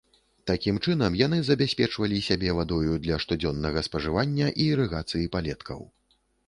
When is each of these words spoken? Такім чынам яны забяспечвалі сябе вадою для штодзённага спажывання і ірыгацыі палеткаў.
Такім 0.51 0.79
чынам 0.85 1.17
яны 1.19 1.37
забяспечвалі 1.49 2.17
сябе 2.29 2.55
вадою 2.61 2.93
для 3.07 3.21
штодзённага 3.27 3.87
спажывання 3.91 4.47
і 4.55 4.73
ірыгацыі 4.79 5.33
палеткаў. 5.39 5.79